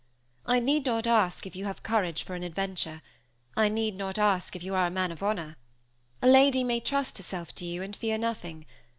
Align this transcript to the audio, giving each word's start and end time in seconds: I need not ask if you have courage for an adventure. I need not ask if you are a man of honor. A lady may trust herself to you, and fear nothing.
I 0.47 0.59
need 0.59 0.87
not 0.87 1.05
ask 1.05 1.45
if 1.45 1.55
you 1.55 1.65
have 1.65 1.83
courage 1.83 2.23
for 2.23 2.33
an 2.33 2.41
adventure. 2.41 3.03
I 3.55 3.69
need 3.69 3.95
not 3.95 4.17
ask 4.17 4.55
if 4.55 4.63
you 4.63 4.73
are 4.73 4.87
a 4.87 4.89
man 4.89 5.11
of 5.11 5.21
honor. 5.21 5.57
A 6.23 6.27
lady 6.27 6.63
may 6.63 6.79
trust 6.79 7.19
herself 7.19 7.53
to 7.53 7.65
you, 7.65 7.83
and 7.83 7.95
fear 7.95 8.17
nothing. 8.17 8.65